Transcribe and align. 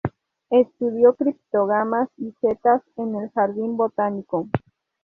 Estudió 0.49 1.13
criptógamas 1.13 2.09
y 2.17 2.33
setas 2.41 2.81
en 2.97 3.17
el 3.17 3.29
jardín 3.29 3.77
botánico. 3.77 4.47